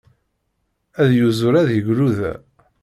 [1.01, 2.31] Ad yuzur ad yegluda.